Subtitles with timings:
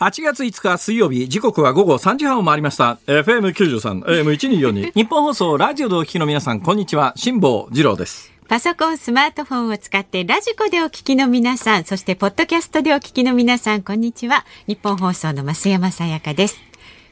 [0.00, 2.98] 8月5日水曜日、時刻は午後3時半を回りました。
[3.06, 4.92] FM93、AM1242。
[4.92, 7.12] 日本放送、ラジオでお聞きの皆さん、こんにちは。
[7.14, 8.32] 辛坊治郎です。
[8.48, 14.44] パソコン、スマートフォンを使ってラジコでお聞きの皆さん、そしてポッドキャストでお聞きの皆さん、こんにちは。
[14.66, 16.60] ニッポン放送の増山さやかです。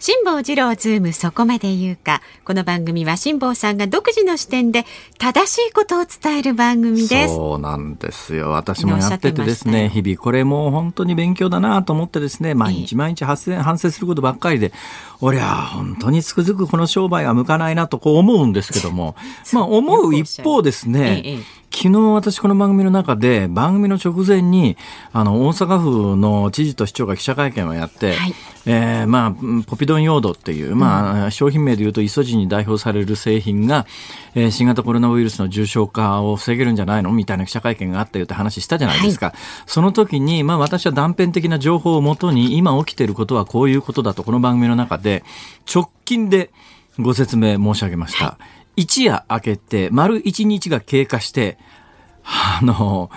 [0.05, 2.23] 辛坊治郎ズームそこまで言うか。
[2.45, 4.84] この番組は辛坊さんが独自の視点で
[5.16, 7.34] 正しいことを伝える番組です。
[7.37, 8.51] そうなんですよ。
[8.51, 13.37] 私もやっててですね、日々これもう本当に勉強だなと思ってですね、毎日毎日反
[13.78, 14.73] 省することばっかりで、
[15.20, 19.14] 俺は本当につくづくこの商売は向かないなとこう思うんですけども、
[19.55, 24.77] まあ思う一方ですね、昨日私この番組の中で番組の直前に
[25.12, 28.34] あの大阪府の知事と市長が記者会見をやって、はい、
[28.65, 29.35] えー、まあ
[29.67, 33.87] ポピドンヨードっていう、まあ、商品名でいうとイソジンに代表される製品が、
[34.35, 39.35] えー、新型コロナウイルスの重症化を防げるんじゃないのみたいな記者会見があったよって話したじゃないですか、はい、
[39.67, 45.25] その時に、まあ、私は断片的な情報をもとに今起きていることはこういうことだとこの番組の中で
[45.73, 46.51] 直近で
[46.99, 48.25] ご説明申し上げました。
[48.25, 48.39] は
[48.77, 48.83] い。
[48.83, 51.59] 一夜明けて、丸一日が経過して、
[52.25, 53.11] あの、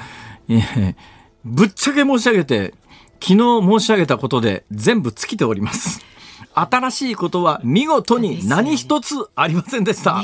[0.50, 0.96] え
[1.44, 2.74] ぶっちゃけ申し上げて、
[3.22, 6.06] 昨日申し上げたことで全部尽きております。
[6.54, 10.22] 新しいことは見事に何一つありませんでした。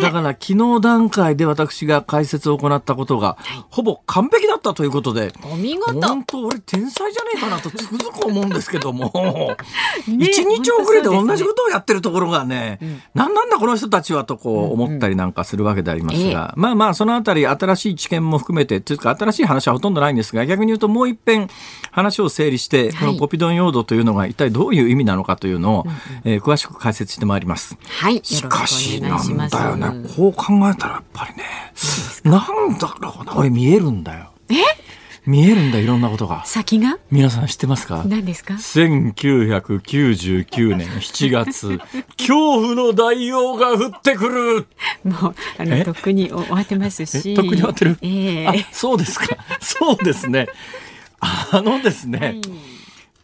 [0.00, 3.36] だから昨日段階で私が解説を行ったことが、
[3.70, 6.00] ほぼ完璧だったということで、お見事。
[6.00, 9.12] 本当俺天才じゃねえかなとつくづく思うんですけども、
[10.06, 12.78] 一、日遅れで同じことをやってるところがね、
[13.14, 21.48] 何なんだこの人たちはとこう思ったりなんかするわけでありますが、まあまあそのあたり新しい知見も含めて、というか新しい話はほとんどないんですが、逆に言うともう一遍
[21.90, 25.84] 話を整理して、このポピドン用土というのが一体どういう意味なのかというのを、
[26.24, 27.76] えー、詳しく解説してまいります。
[27.88, 28.20] はい。
[28.22, 29.89] しかしなんだよね。
[29.92, 31.44] こう考えたらやっぱりね、
[32.24, 34.30] なんだろうな、俺見えるんだよ。
[34.50, 34.54] え？
[35.26, 36.44] 見えるんだいろんなことが。
[36.46, 36.98] 先が？
[37.10, 38.02] 皆さん知ってますか？
[38.06, 41.78] 何ですか？1999年7月。
[42.16, 44.66] 恐怖の大王が降ってくる。
[45.04, 47.34] もうあのとっくに終わってますし。
[47.34, 49.26] とっくに終わってる、えー、そうですか。
[49.60, 50.48] そうですね。
[51.20, 52.40] あのですね、はい、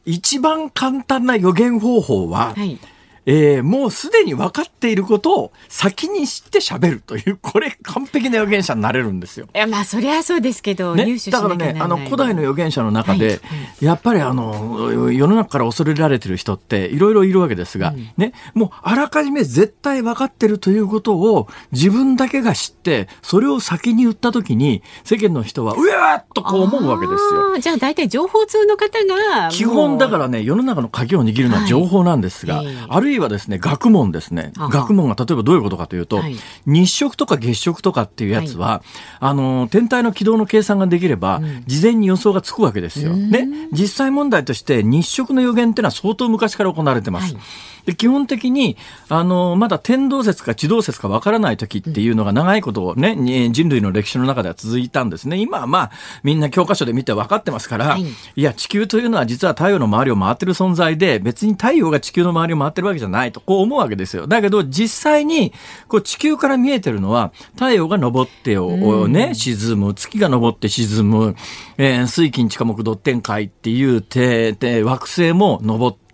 [0.04, 2.78] 一番簡単な予言方法は、はい
[3.26, 9.46] えー、もうすでに分かっていることを先に知って喋るという、これ完璧な預言者になれるんですよ。
[9.54, 13.40] いや、まあ、そりゃそうですけど、ね、だからね、あの、古代の預言者の中で、はい
[13.80, 27.58] やっぱりあの、世の中から恐れられてる人っていろいろいるわけですが、うん、ね、もうあらかじめ絶対分かってるということを自分だけが知って、それを先に言ったときに、世間の人は、うわーっとこう思うわけですよ。
[27.58, 29.48] じゃあ大体情報通の方が。
[29.50, 34.52] 基本だからね、世の中の鍵を握るのは情報なんですが、はいえー、あるいはですね、学問ですね。
[34.56, 38.88] 学問が例えばどういうことかというと、はい、日食とか月食とかっていうやつは、はい、
[39.20, 43.12] あの、天体の軌道の計算ができれば、うん、事前に予想がつくわけですよ。
[43.14, 43.48] ね。
[43.72, 47.34] 実際問題として日食の予言っていうのは相当昔から行われてます。
[47.34, 47.42] はい
[47.86, 48.76] で基本的に
[49.08, 55.38] あのまだ天動説か地動説かわからない時っていうのが長いことをね、うん、人類の歴史の中では続いたんですね。
[55.38, 55.90] 今はまあ
[56.22, 64.26] みんな教科書で見て分かってますから、はい、いや地球というのは実は太陽の周りを回ってる存在で別に太陽が地球の周りを回ってるわけじゃないとこう思うわけですよ。
[64.26, 65.52] だけど実際に
[65.86, 71.36] こう地球から見えてるのは太陽が昇ってをね、沈む月が昇って沈む、
[71.78, 76.05] えー、水金地下木土天海っていうて惑星も昇って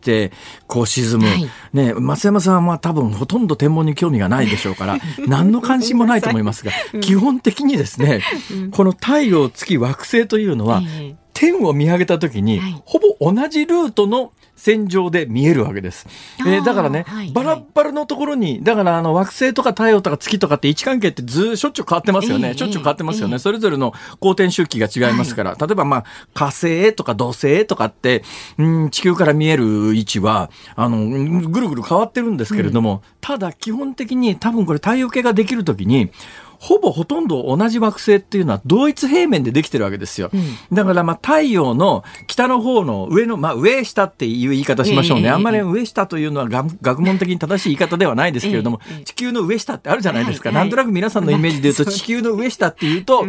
[0.66, 10.82] こう沈む、はい、ね、松山さんは多分ほとんど天文に興味がないでしょうから 何の関心もないと思いますが、うん、基本的にですね、うん、この太陽月惑星というのは、
[11.32, 16.06] 天を見上げた時に、はい、ほぼ同じルートの線上で見えるわけです。
[16.40, 22.48] えー、だからね、はいはい、バラバラのところに、だからあの惑星とか太陽とか月とかって位置関係ってずしょっちゅう変わってますよね。
[22.48, 23.34] えー、しょっちゅう変わってますよね。
[23.34, 28.22] えー、それぞれの公転周期が違いますから、はい、例えばまあ火星とか土星とかって、
[28.58, 30.98] うん、地球から見える位置は、あの、
[31.48, 36.12] ぐるぐる変わってるんですけれども、うん、ただ基本的に多分これ太陽系ができるときに、
[36.62, 40.30] ほぼほとんど同じ惑星っていうのは同一平面でできてるわけですよ。
[40.32, 40.42] うん、
[40.72, 45.24] だからまあ太陽の北の方の上の、まあ上下っていう言い方しましょうね。
[45.26, 50.50] えー、あんまり上下というのは学問的に正しい言い方ではないですけれども、えー、地球の上下ってあるじゃないですか。
[50.50, 53.26] はい、なんとなく皆さんのイメージで言うと、 地球の上下っていうと、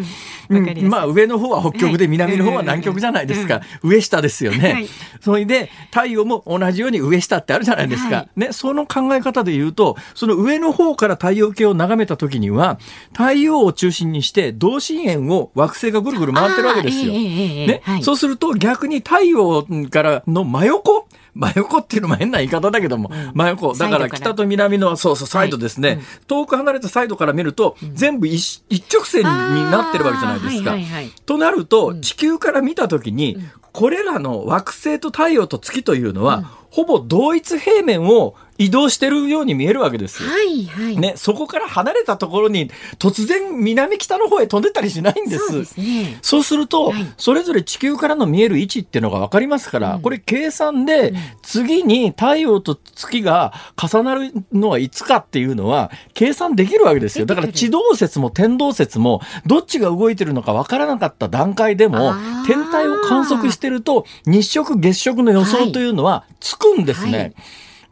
[0.50, 3.62] うん、まあ上の方は北極で南の方は南極じゃないですか。
[3.82, 4.74] 上下ですよね。
[4.74, 4.88] はい、
[5.22, 8.16] それで太陽も同じように上下ってあるじゃないですか。
[8.16, 12.78] はい、ね、その考え方で言うと、その上の方から太陽系を眺めた時には、
[13.23, 17.14] 太陽を中心にして同心円を惑星がぐるぐる回ってるわけですよ。
[17.14, 23.74] ね、はい、そうすると逆に太陽からの真横真横っていうのも変な言い方だけども、うん、真横。
[23.74, 30.72] だから北と南の、そうそう、サイドですね、はいうん、遠く離れたサイドから見ると、うん、全部一一直線になってるわけじゃないですか。
[30.72, 33.38] はいはいはい、となると、地球から見たときに、
[33.72, 40.30] これらの惑星と太陽と月というのは、ほぼ同一平面を移動してるように見えるわけですよ。
[40.30, 40.98] はいはい。
[40.98, 42.70] ね、そこから離れたところに
[43.00, 45.48] 突然南北の方へ飛んでたりしないんです。
[45.48, 46.20] そうですね。
[46.22, 57.26] そうすると、はい、それぞれ地球からの見える位置っていうのが分かりますから、うん、これ計算で次に太陽と月が重なるのはいつかっていうのは計算できるわけですよ。
[57.26, 62.14] だから地動説も天動説もどっちが動いてるのか分からなかった段階でも
[62.46, 67.18] 天体を観測してると日食月食の予想というのはつくんですね。
[67.18, 67.34] はい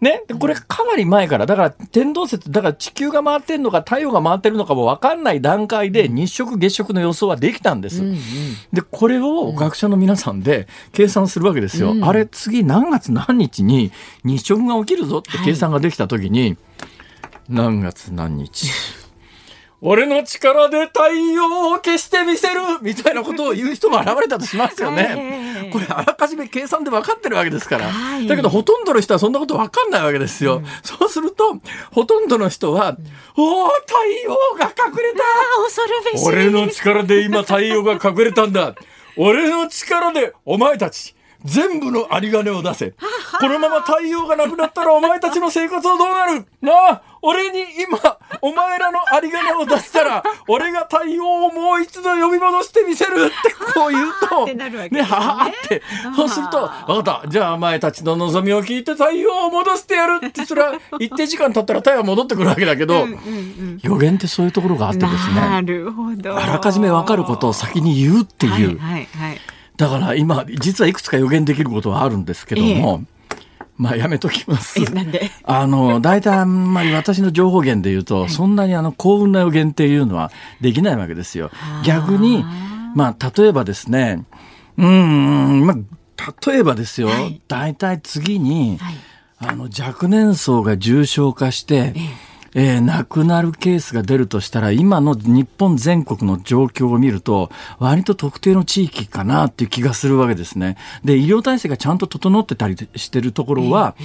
[0.01, 8.01] ね、これかなり前から、だから天動説、だから地球が回ってるのか太陽が回ってるのかも分かんない段階で日食月食の予想はできたんです。
[8.01, 8.18] うんうん、
[8.74, 11.92] で、これを学者の皆さんで計算するわけですよ。
[11.92, 13.92] うん、あれ、次何月何日に
[14.24, 16.57] 日食が起きるぞって計算ができたときに、はい、
[17.48, 18.71] 何月何日？
[19.83, 25.69] 俺の力で太陽を消してみせるみたいなことを言う人が現れたとしますよね。
[25.74, 27.88] これあらかじめ計算で分かってるわけですから。
[28.28, 30.57] だけどほとんどの人はそんなこと分かんないわけですよ。
[30.57, 31.57] うん、そうすると、
[31.92, 32.92] ほとんどの人は、
[33.38, 35.24] うん、おお太陽が隠れた。
[35.63, 36.25] 恐るべし。
[36.27, 38.75] 俺の力で今太陽が隠れたんだ。
[39.18, 42.92] 俺の力でお前たち全部の有り金を出せ。
[43.40, 46.46] このまま太陽がなくなったらお前たちの生活はどうなる？
[46.62, 48.00] なあ俺に今、
[48.42, 55.84] お前らの有り金を出したら、俺が太陽をもう一度呼び戻してみせるってこう言うと、ね、ね、はあって、
[56.16, 63.06] そうすると、わかった、じゃあお前たちの望みを聞いて太陽を戻してやるって、それは一定時間経ったら太陽戻ってくるわけだけど、
[63.84, 65.36] 予言ってそういうところがあってですね。
[65.36, 66.36] なるほど。
[66.36, 68.80] あらかじめわかることを先に言うっていう。
[68.80, 69.40] はいはいはい
[69.81, 74.80] だから今、実はいくつか予言できることはあるんですけども、ええ、まあやめときます。
[75.44, 80.31] あの、大体あんまり私の情報源で言うと、はい、そんなにあの幸運な予言っていうのは
[80.62, 81.50] できないわけですよ。
[81.83, 82.45] 逆に、
[82.94, 84.24] まあ例えばですね、
[84.78, 88.95] うん、まあ例えばですよ、はい、大体次に、はい、
[89.39, 97.50] あの若年層が重症化して、ええー、亡くなるケースが出るとしたら、今の日本全国の状況を見ると、
[97.80, 100.77] 割と特定の地域かなっていう気がするわけですね。
[101.03, 103.95] で、医療体制がちゃんと整ってたりしてるところは、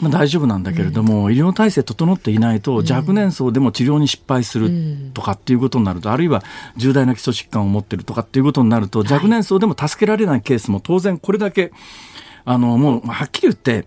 [0.00, 4.70] まあ、大丈夫なんだけれども、うん、医療体制整っていないと若年層でも治療に失敗する
[5.12, 6.44] とかっていうことになると、あるいは
[6.76, 11.72] 重大な基礎疾患を持ってるとかっていうことになると、若年層でも助けられないケースも当然これだけ、
[12.44, 13.86] あの、もうはっきり言って、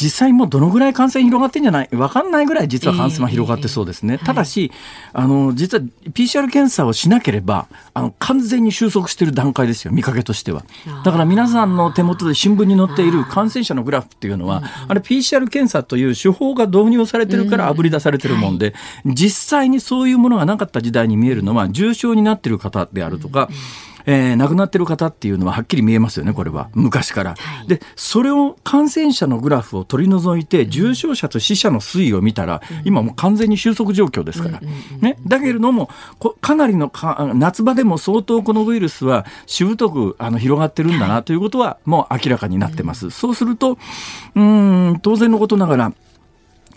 [0.00, 4.14] 実際もうどのぐらい感染広がってんじゃないわかんないぐらい実は感染は広がってそうですね。
[4.14, 4.70] えー、ただし、
[5.12, 10.64] あの、実は PCR 検査をしなければ、あの、完全に収束している段階ですよ、見かけとしては。
[11.04, 18.74] だから皆さんの手元で新聞に載っている感染者のグラフっていうのは、あれ PCR 検査という手法が導入されてるから炙り出されてるもんで、
[19.04, 23.48] 実際にそういうものがなかった時代に見えるのは、重症になってる方であるとか、
[24.10, 26.70] えー、亡くなってる方っていうのははっきり見えますよね、これは。
[26.72, 27.34] 昔から。
[27.38, 34.60] はい、で、それを感染者のグラフを取り除いて、重症者と死者の推移を見たら、今もう完全に収束状況ですから。
[35.02, 35.18] ね。
[35.26, 35.90] だけれども、
[36.40, 43.10] かなりのか夏場でも相当このウイルスはしぶとくあの広がってるんだなということはもう明らかになってます。
[43.10, 43.76] そうすると、
[44.34, 45.92] うん、当然のことながら、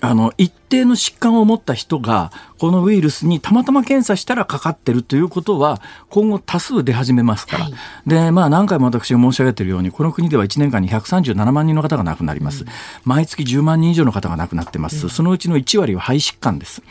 [0.02, 5.80] あの、一定の疾患を持った人が、このウイルスにたまたま検査したらかかってるということは、
[6.10, 7.64] 今後多数出始めますから。
[7.66, 7.74] はい、
[8.08, 12.64] で、まあ何回も私が申し上げているように、この国では1年間に137万人の方が亡くなります。
[12.64, 12.70] うん、
[13.06, 15.04] 毎月10万人以上の方が亡くなってます。
[15.04, 16.82] うん、そのうちの1割は肺疾患です。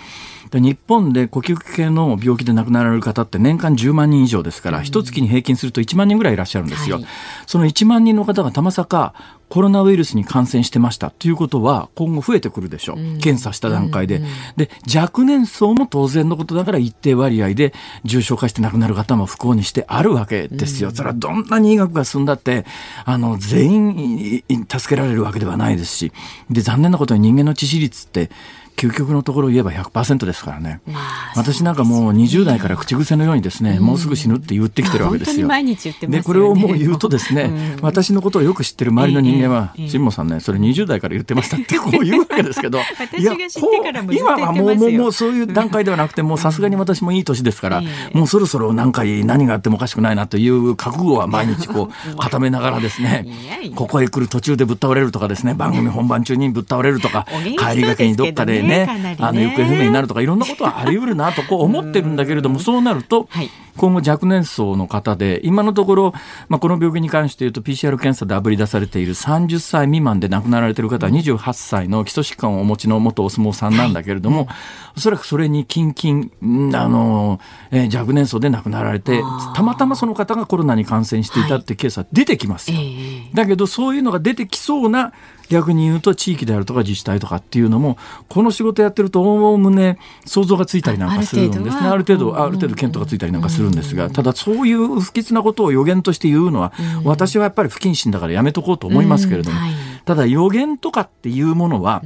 [0.51, 6.97] で日本で呼吸器系の病気で亡くなられる方って年間10万人以上ですから、一、月に平均すると1万人ぐらいいらっしゃるんですよ。
[6.97, 7.07] はい、
[7.47, 9.15] その1万人の方がたまさか
[9.51, 12.97] コロナウイルスに感染してましたということは今後増えてくるでしょう。
[13.19, 14.23] 検査した段階で。
[14.57, 20.93] で、若年層も当然のことだから一定割合で重症化して亡くなる方も不幸にしてあるわけですよ。
[20.93, 22.65] それはどんなに医学が進んだって、
[23.05, 26.13] あの、全員助けられるわけではないですし、
[26.49, 28.31] で、残念なことに人間の致死率って
[28.77, 30.81] 究極のところを言えば100%ですからね。
[30.87, 35.47] まあ、私なんかもう20代から口癖のようにですね、うん、もうすぐ死ぬって言ってきてるわけですよ。
[35.47, 53.27] 毎日言ってます、ね、で、これをもう言うとですね、うん、私のことをよく知ってる周りの人間は、ええ、辛坊さんね、それ20代から言ってましたってこう言うわけですけど、 私が知ってからも今はもうもうもうそういう段階ではなくて、もうさすがに私もいい年ですから、もうそろそろ何回何があってもおかしくないなという覚悟は毎日こう 固めながらですね、
[53.75, 57.27] ここへ来る途中でぶっ倒れるとかですね、番組本番中にぶっ倒れるとか、
[57.59, 63.29] 帰りがけにどっかでね、あの行方不明になるとかいろんなことはあり得るなとこう思ってるんだけれども、そうなると、
[63.77, 66.13] 今後若年層の方で今のところ、
[66.49, 74.49] まあ、この病気に関して言うと PCR 検査であぶり出されている30歳未満で亡くなられている方は28歳の基礎疾患をお持ちの元お相撲さんなんだけれども、はい、
[74.97, 79.23] おそらくそれに近々あの、えー、若年層で亡くなられて
[79.55, 85.13] たまたまその方がコロナに感染していたってケースは出てきますよ、はい、だけどそういうのが出てきそうな
[85.51, 87.99] 逆に言うと地域であるとか自治体とかっていうのも
[88.29, 91.89] この仕事やってるとおおむね想像がついたりなんかするんですね。
[91.89, 96.73] ある程度ある程度見当がついたりなんかするんですがただそういう不吉なことを予言として言うのは
[97.05, 99.59] 私はやっぱり不謹慎だからやめとこうと思いますけれども
[100.05, 102.03] ただ予言とかっていうものは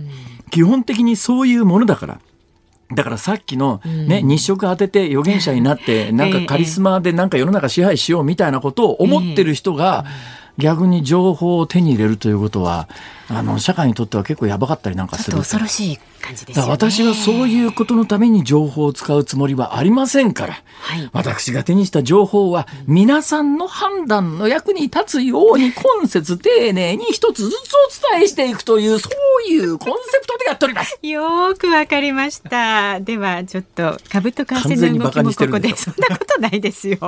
[0.51, 2.21] 基本的にそういうものだから
[2.93, 10.05] だからさっきのね、日食当てて預言者になって、 なんかカリスマでなんか世の中支配しようみたいなことを思ってる人が、
[10.59, 12.89] 逆に情報を手に入れるということは、
[13.29, 27.55] あの社会にとっては結構やばかったりなんかする恐ろしい感じです、ね、私はそういうことのために情報を使うつもりはありませんから、はい、私が手にした情報は皆さんの判断の役に立つように今節丁寧に一つずつ
[28.07, 29.09] お伝えしていくというそ
[29.47, 30.99] ういうコンセプトでやっております。
[31.03, 33.01] よくわかりました。
[33.01, 35.75] ではちょっと株と為替の動きもここで。
[35.77, 36.99] そんなことないですよ。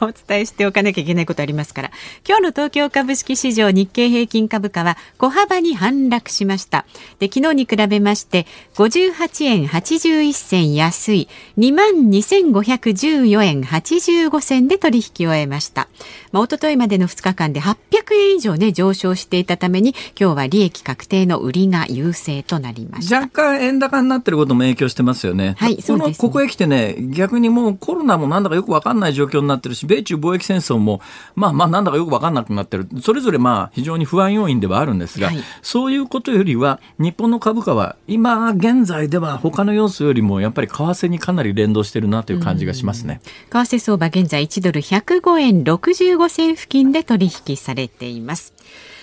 [0.00, 1.90] お伝えしておかなきゃいけないことありますから。
[2.26, 6.86] 今日の東京株式市場日経平均株価は小幅に反落しました。
[7.18, 11.28] で、昨日に比べまして、58円81銭安い、
[11.58, 15.88] 22,514円85銭で取引を終えました。
[16.30, 23.16] まあ、一昨日までの2日間で800円以上ね、上昇していたために、今日は利益確定の売りが優勢となりました。
[23.16, 25.56] 若干円高になってることも影響してますよね。
[25.58, 31.00] はい、そうです、ね、ここへ来てね、逆にもうコロナもなんだかよくわかんない状況になってるし、米中貿易戦争も、
[31.34, 32.88] まあまあなんだかよくわかんなくなってる。
[33.02, 43.20] それぞれまあ非常に不安要因ではあるんですが、はい、そういうことよりは、日本の株価は今現在では他の要素よりもやっぱり為替にかなり連動してるなという感じがしますね。
[43.50, 48.54] 為替相場現在1ドル105円65銭付近で取引されています。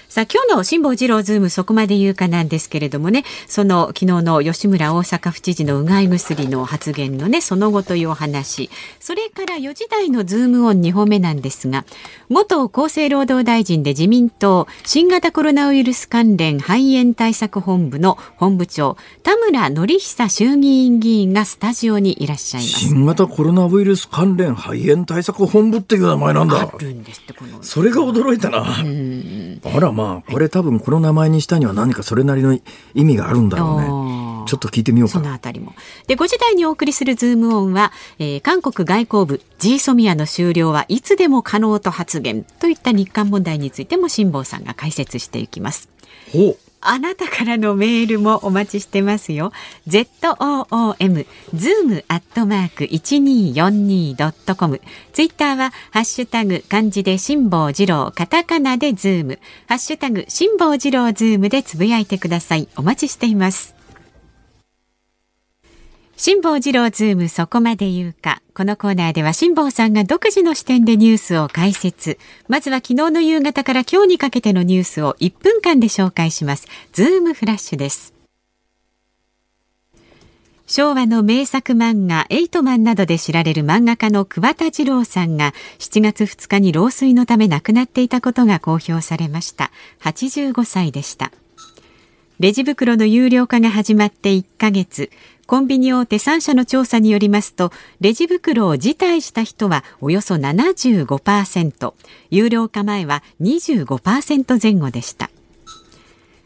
[0.09, 3.25] さあ今日の辛坊治郎ズームそこまで言うかなんですけれどもね。
[3.45, 8.69] その昨日の吉村大阪府知事のうがい薬の発言のねその後というお話。
[9.01, 11.83] それから4時台のズームオン2本目なんですが
[12.29, 22.79] 元厚生労働大臣で自民党新型コロナウイルス関連肺炎対策本部の本部長田村憲久衆議院議員がスタジオにいらっしゃいます。
[22.79, 26.61] 新型コロナウイルス関連肺炎対策本部っていう名前なんだ。
[26.61, 27.61] あるんですってこの。
[27.61, 28.65] それが驚いたな。
[29.75, 32.53] あらまあ、これ多分この名前にしたには何かそれなりの
[32.93, 34.37] 意味があるんだろうね。
[34.47, 35.13] ちょっと聞いてみようか。
[35.13, 35.73] そのあたりも。
[36.07, 45.89] で、5時台にお送りするズームオンは、えー、韓国外交部 G ソミアの終了はいつでも可能と発言といった日韓問題についても辛坊さんが解説していきます。
[46.31, 46.57] ほう。
[46.79, 49.51] あなたからのメールもお待ちしてますよ。
[49.87, 62.67] zoom zoom アットマーク 1242.com ツイッターはハッシュタグ漢字で辛坊治郎カタカナでズームハッシュタグ辛坊治郎ズームでつぶやいてください。
[62.77, 63.76] お待ちしています。
[66.19, 68.41] 辛坊治郎ズームそこまで言うか。
[68.55, 72.17] このコーナーでは辛坊さんが独自の視点でニュースを解説。
[72.47, 76.67] まずは昨日の夕方から今日にかけてのニュースを1分間で紹介します。
[76.91, 78.15] ズームフラッシュです。
[80.65, 89.69] 昭和の名作漫画エイトマンなどで知られる漫画家の桑田二郎さんが7月2日に老衰のため亡くなっていたことが公表されました。
[90.01, 91.31] 85歳でした。
[92.39, 95.09] レジ袋の有料化が始まって1ヶ月、
[95.47, 101.93] コンビニ大手3社の調査によりますと、レジ袋を辞退した人はおよそ75%、
[102.29, 105.29] 有料化前は25%前後でした。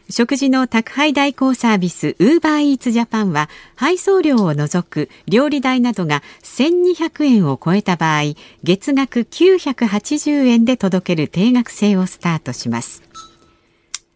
[0.08, 13.02] 食事の宅配代行サービスウーバーイーツジャパンは配送料を除く料理代などが1200円を超えた場合月額980円で届ける定額制をスタートします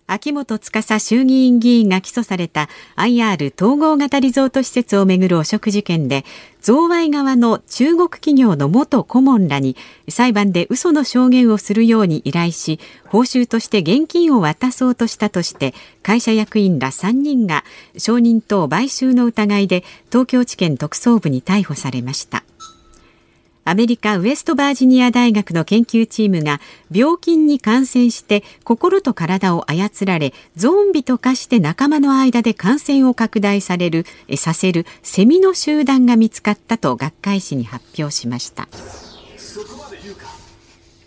[0.09, 6.25] 秋元司衆議院議員が起訴された IR 統合型リゾート施設をめぐる汚職事件で
[6.61, 9.77] 贈賄側の中国企業の元顧問らに
[10.09, 17.65] 裁判で嘘の証言をするように依頼し報酬として現金を渡そうとしたとして会社役員ら3人が
[17.97, 22.46] 証人等買収の疑いで東京地検特捜部に逮捕されました。
[23.69, 26.61] アメリカウエストバージニア大学の研究チームが
[26.93, 34.07] 病菌に感染して心と体を操られゾンビと化して仲間の間で感染を拡大される
[34.37, 38.69] させるセミの集団が見つかったと学会誌に発表しました。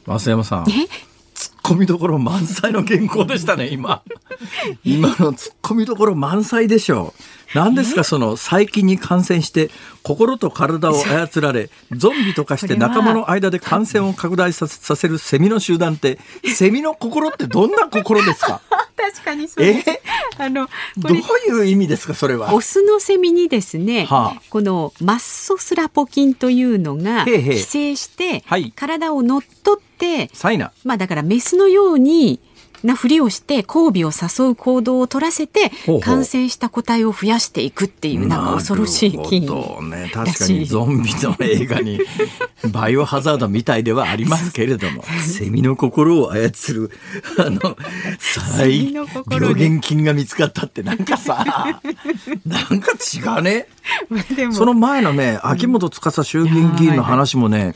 [0.06, 4.04] 増山さんツッコミどころ満載の原稿でしたね今。
[4.84, 9.70] 今のツッコミどころ満載でしょう何ですか、その細菌に感染して
[10.04, 16.20] 心と体を操られゾンビとかして仲間の間で感染を拡大させるセミの集団って
[16.54, 18.62] セミの心ってどんな心ですか？
[19.00, 19.86] 確かにそうです。
[20.38, 22.54] あのどういう意味ですかそれは？
[22.54, 30.72] オスのセミにですね、はあ、このマッソスラポ菌というのが寄生して、はい、体を乗っ取って、サイナ。
[30.84, 32.40] まあだからメスのように
[32.84, 35.72] なふりをして交尾を誘う行動を取らせて
[36.02, 39.48] 感染した個体を増やしていくっていうなんか恐ろしい菌
[39.82, 42.00] ね、確かにゾンビの映画に
[42.72, 46.92] バイオハザードみたいではありますけれども セミの心を操る
[47.38, 47.78] あの
[48.20, 51.46] 最病原菌が見つかったってなんかさ
[52.46, 53.68] なんか違うね。
[54.52, 57.76] その前のね秋元司衆議院議員の話もね、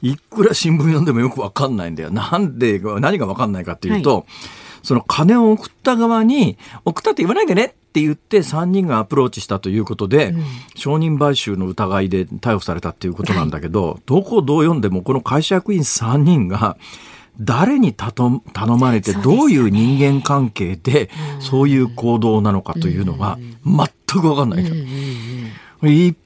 [0.00, 2.10] いくら新聞読んでもよくわかんないんだよ。
[2.10, 4.24] なんで何がわかんないかっていうと、はい
[4.82, 10.44] その金を送った側に、送ったって言わないでねって言って3人がアプローチしたということで、うん、
[10.76, 16.76] 証人買収の疑いで逮捕されたっていうことなんだけど、はい、どこどう読んでもこの会社役員3人が、
[17.40, 18.42] 誰に頼
[18.78, 21.08] まれてどういう人間関係で
[21.40, 23.86] そういう行動なのかというのが全
[24.20, 24.64] く分かんない。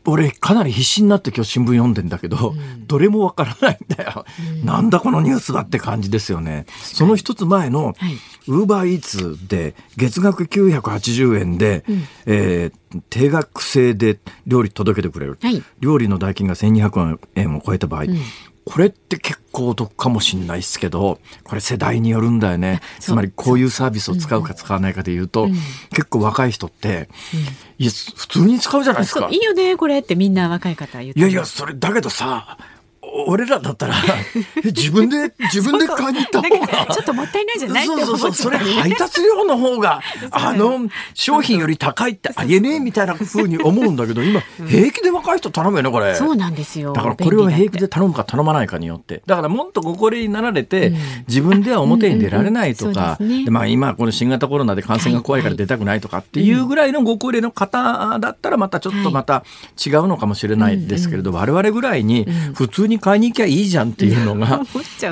[0.07, 4.25] 俺かなり必死になって今日新聞読んでんだけど、うん、どれもわからないんだよ、
[4.61, 6.67] うん、なんだこのニュースだって感じですよね。
[6.83, 7.95] その一つ前の
[8.49, 18.05] ウーバーイーツで月額980円で、うん、えー、定額制で料理届けてくれる、はい、料理の代金が1200円を超えた場合、
[18.65, 22.81] これって結構お得かもしれないですけど、これ世代によるんだよね。
[22.99, 25.55] つまりこういうサービスを使うか使わないかで言うと、うん、
[25.91, 27.41] 結構若い人って、うん、
[27.85, 29.29] いや、普通に使うじゃないですか。
[29.31, 31.21] いいよね、これってみんな若い方言って。
[31.21, 32.57] いやいや、それだけどさ、
[33.27, 33.95] 俺らだったら
[34.65, 36.95] 自分で 自分で買いに行った方が。
[36.95, 37.87] ちょっともったいないじゃない？
[37.87, 40.01] そうそうそうそれ配達料の方が
[40.33, 40.81] あの
[41.15, 46.15] 商品より高いってありえねえみたいなふうに思うんだけど今平気で若い人頼むよねこれ。
[46.15, 46.93] そうなんですよ。
[46.93, 49.23] だからこれを平気で頼むか頼まないかによって。
[49.27, 50.93] だからもっとご高齢になられて、
[51.29, 59.45] 自分では表に出られないとか、まあ今この新型コロナで感染が怖いから出たくないとかっていうぐらいのご高齢の方だったらまたちょっとまた
[59.85, 64.63] 違うのかもしれないですけれど、我々ぐらいに普通に買いに行きゃいいじゃんっていうのが、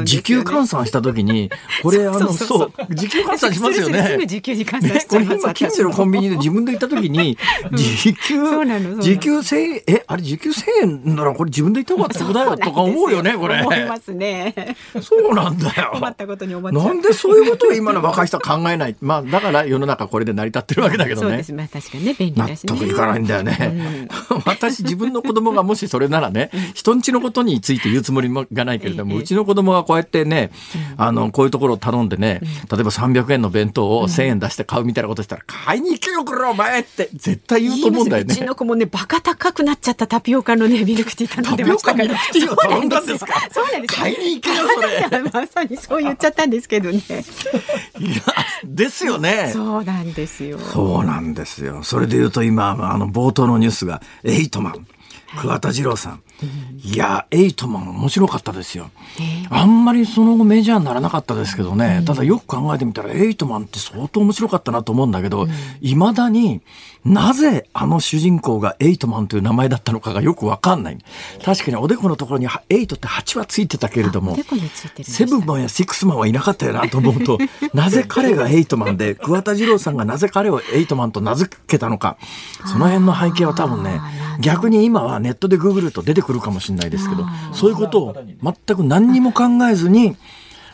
[0.05, 1.51] 時給換算した時に、
[1.83, 4.03] これ、 あの、そう、時給換算しますよね。
[4.03, 5.53] すぐ時給に換算しちゃいます。
[5.53, 7.37] 近所のコンビニで自分で行った時に、
[7.75, 8.41] 時給、
[8.99, 13.61] 時給1000円、え、あれ時給1000円ならこれ自分で行った方が得だよとか思うよね、これ。
[13.61, 14.55] 思いますね。
[15.03, 15.91] そうなんだよ。
[15.93, 18.97] 困ったことに思っなんでそういうことを今の若い人は考えない？
[19.03, 21.29] まあ、だから世の中これで成り立ってるわけだけどね。
[21.29, 21.53] そうです。
[21.53, 24.09] まあ確かにね、便利だし、納得いかないんだよね。
[24.47, 30.51] 私自分の子供がもしそれならね、人んちのことについて言うつもりもがないけれども、うちの子供がこうやってね、
[30.97, 32.41] あの、こういうところを頼んでね、
[32.71, 38.33] 例えば300円の弁当を1000円出して買うみたいなことしたら、買いに行けよ、これお前って絶対言うと思うんだよね。
[38.33, 42.09] うちの子もね、バカ高くなっちゃったタピオカのね、ミルクティー頼んでましたから。
[42.09, 43.49] タピオカミルクティーを頼んだんですか？
[43.53, 45.23] そうなんです買いに行けよ、それ。
[45.23, 46.99] まさにそう言っちゃったんですけどね。
[47.99, 48.23] いや、
[48.65, 49.51] ですよね。
[49.53, 50.59] そうなんですよ。
[50.59, 51.83] そうなんですよ。
[51.83, 54.87] それで言うと今、あの、冒頭のニュースが、エイトマン。
[55.41, 56.23] 桑田二郎さん。
[56.85, 58.91] いや、エイトマン面白かったですよ。
[59.51, 65.47] あんまりその後メジャーにならなかったですけどね、ただよく考えてみたら、エイトマンって相当面白かったなと思うんだけど、
[65.81, 66.61] い、ま、だに
[67.05, 70.99] なぜあの主人公がエイトマンという名前だったのかがよくわかんない。
[71.45, 74.37] 確かにおでこのところにエイトって8はついてたけれども、
[75.03, 77.39] セブンマンやシックスマンはいなかったよなと思うと、
[77.75, 82.17] なぜ彼がエイトマンで、桑田二郎さんがなぜ彼をエイトマンと名付けたのか、
[82.67, 84.01] その辺の背景は多分ね、
[84.41, 90.17] 逆に今はネットでググると出てくるかもしれないですけど、そういうことを全く何にも考えずに、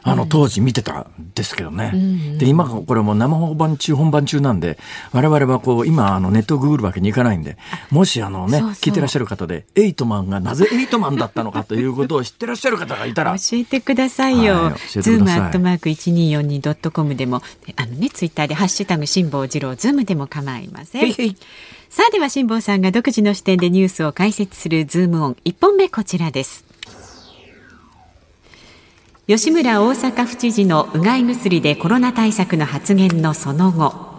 [0.02, 1.90] あの、当時見てたんですけどね。
[1.92, 4.78] うんうん、で、今、これも生本番中、本番中なんで、
[5.12, 7.56] 我々はこう、今、あの、ネットをググるわけにいかないんで、
[7.90, 13.36] もし、あのね聞いてらっしゃる方で、エイトマンがなぜエイトマンだったのかということを知ってらっしゃる方がいたら。
[13.38, 14.54] 教えてくださいよ。
[14.54, 17.42] はい、ズームアットマーク 1242.com でも、
[17.76, 21.02] あのね、ツイッターでハッシュタグ辛坊治郎、ズームでも構いません。
[21.02, 21.36] へいへい
[21.90, 26.64] さあでは辛坊さんが独自の視点でニュースを解説するズームオン1本目こちらです。
[29.26, 34.17] 吉村大阪府知事のうがい薬でコロナ対策の発言のその後。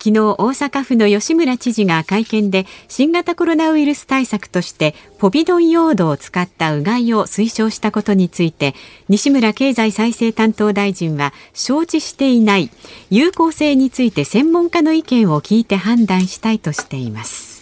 [0.00, 8.74] 昨日大阪府の吉村知事が会見で新型コロナウイルス対策としてポビドン用土を使ったうがいを推奨したことについて
[9.08, 12.70] 西村経済再生担当大臣は承知していない
[13.10, 17.57] 有効性について専門家の意見を聞いて判断したいとしています。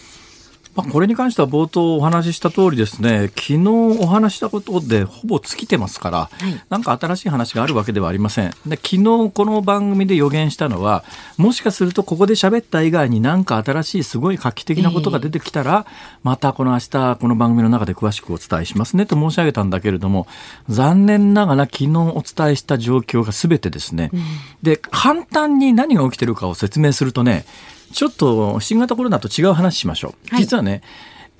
[0.77, 3.67] まあ、これに関しては冒頭お話しした通りですね、昨日
[3.99, 8.51] お話したことでほぼ尽きてますから、はい、なんか新しい話があるわけではありません。
[8.67, 11.03] で、昨日この番組で予言したのは、
[11.37, 20.27] もしかするとここで喋った以外になんか新しいすごい画期的なことが出てきたら、えー、またこの明日この番組の中で詳しくお伝えしますねと申し上げたんだけれども、
[20.69, 24.21] 残念ながら昨日お伝えした状況が全てですね、うん、
[24.61, 27.45] で、簡単に何が起きてるかを説明するとね、
[27.91, 30.35] ちょっと新型コロナと違う話しましょう。
[30.37, 30.81] 実はね、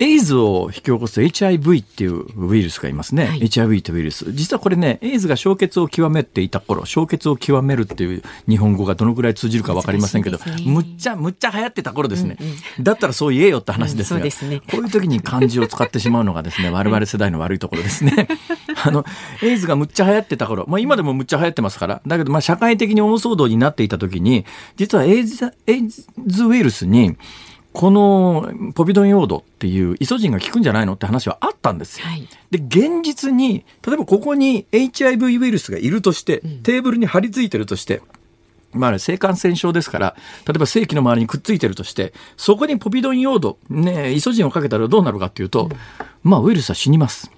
[0.00, 3.26] エイズを引き起こす HIV っていうウイルスがいますね。
[3.26, 4.32] はい、HIV というウイルス。
[4.32, 12.36] 実はこれね、エイズが消血を極めていた頃、消血を極めるっていう日本語がどのくらい通じるかわかりませんけど、ね、むっちゃ、むっちゃ流行ってた頃ですね。
[12.40, 18.28] うんうん、だったらそう言えよって話ですが、うん、ね、こういう時に漢字を使ってしまうのがですね、 我々世代の悪いところですね。
[18.84, 19.04] あの、
[19.42, 24.44] エイズがむっちゃ流行ってた頃、まあ今でもむっちゃ流行ってますから、だけどまあ社会的に大騒動になっていた時に、
[24.76, 27.16] 実はエイズ、エイズウイルスに、
[27.72, 32.06] このポビドン用土っていうイソジンが効くんじゃないのって話はあったんですよ。
[32.06, 38.00] はい、で、現実に、例えばここに HIV ウイルスがいるとして、テーブルに貼り付いてるとして、
[38.72, 47.30] まあ、性感染症ですから、例えば正規の周りにくっついてるとして、そこにポビドン用土、ね、イソジンをかけたらどうなるかっていうと、うん、まあ、ウイルスは死にます。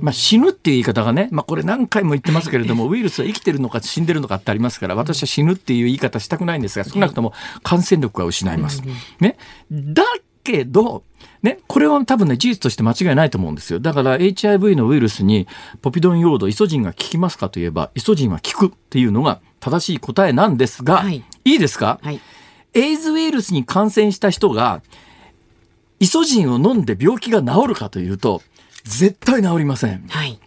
[0.00, 8.82] まあ、死ぬっていう言い方がね、まあ、これ何回も言ってますけれども、ウイルスは生きてるのか死んでるのかってありますから、私は死ぬっていう言い方したくないんですが、少なくとも感染力は失います。
[9.20, 9.38] ね。
[9.70, 10.04] だ
[10.42, 11.02] けど、
[11.44, 13.78] ね、これは多分ね、事実として間違いないと思うんですよ。
[13.78, 15.46] だから HIV のウイルスに
[15.82, 22.20] ポピドン用土、イソジンが効きますかといえば、イソジンは効くっていうのが正しい答えなんですが、はい、いいですか、はい、
[22.72, 24.80] エイズウイルスに感染した人が、
[26.00, 28.40] イソジンを飲んで病気が治るかというと、
[28.84, 30.06] 絶対治りません。
[30.08, 30.38] はい。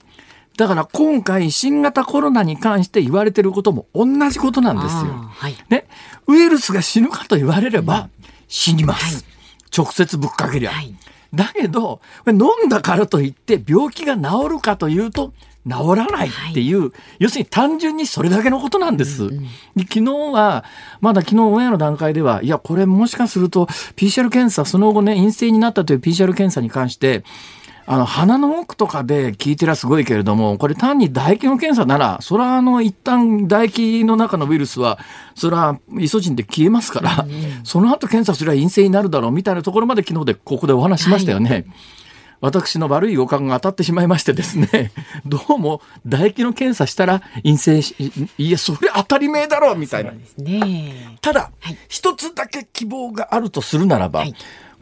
[0.57, 5.13] だから今回新型コロナに関して言われてることも同じことなんですよ。
[5.13, 5.85] はい、ね。
[6.25, 8.09] ウイルスが死ぬかと言われれば
[8.47, 9.17] 死にます。
[9.17, 9.23] はい、
[9.75, 10.71] 直接ぶっかけりゃ。
[10.71, 10.93] はい、
[11.33, 15.33] だけど、飲んだからといって病気が治るかというと
[15.67, 19.25] 治らないっていう、はい、要するに単純にそれだけのことなんです。
[19.25, 19.47] うんうん、
[19.83, 20.63] 昨日は、
[21.01, 27.23] まだ昨日オンエアの段階では、いや、これもしかすると PCR 検査、その後ね、陰性になったという PCR 検査に関して、
[27.89, 34.99] あの、鼻の奥とかで聞いてりゃすごいけれども、これ単に唾液の検査なら、それはあの、一旦唾液の中のウイルスは、
[35.35, 41.49] それはイソジンで消えますから、うん、その後検査すれば陰性になるだろうみたいなところまで昨日でここでお話しましたよね。
[41.49, 41.65] はい
[42.39, 44.91] 私の悪い予感が当たってしまいましてですね、
[45.25, 47.95] どうも唾液の検査したら陰性し、
[48.37, 50.11] いや、それ当たり前だろうみたいな。
[50.37, 54.35] ね、ただ、はい、一つだけ希望があるとするならば、はい、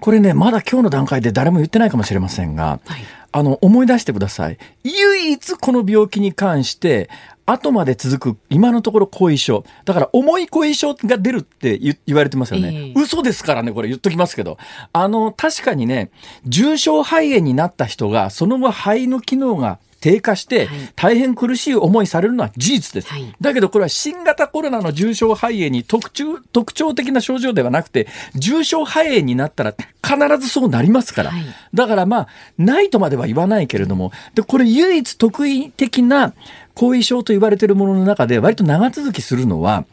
[0.06, 4.60] これね、まだ今日の段階で誰も言ってないかもしれませんが、はい、あの、思い出してください。
[4.84, 7.10] 唯一この病気に関して、
[7.48, 9.66] 後まで続く今のところ後遺症。
[9.84, 13.02] だから重い後遺症が出るって言われてますよね、えー。
[13.02, 14.60] 嘘ですからね、これ言っときますけど。
[14.94, 16.12] あの、確かにね、
[16.46, 23.12] 重症肺炎になった人が、その後肺の機能が低下して、大変苦しい思いされるのは事実です。
[23.12, 31.32] はい、だけどこれは新型コロナの重症肺炎に特徴特徴的な症状ではなくて、重症肺炎になったら必ずそうなりますから。
[31.32, 31.42] はい、
[31.74, 32.28] だからまあ、
[32.60, 36.36] ないとまでは言わないけれども、で、これ唯一特異的な
[36.76, 39.86] 後遺症と言われているものの中で割と長続きするのは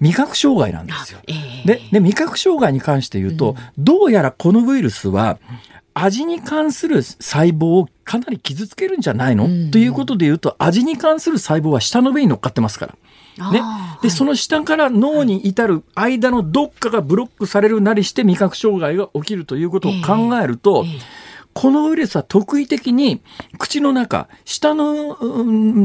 [0.00, 1.20] 味覚障害なんですよ。
[1.28, 5.38] えー、でで味覚障害に関して言うと、うん、どうやらこのウイルスは
[6.02, 12.94] 味に関する細胞をかなり傷つけるんじゃないの、うん、ということで言うと味に関する細胞は下の上に乗っかってますから。
[13.52, 13.62] ね、
[14.02, 21.00] で、その下から脳に至る間のどっかがブロックされるなりして味覚障害が起きるということを考えると、えーえー
[21.52, 23.20] このウイルスは特異的に
[23.58, 25.16] 口の中、下の、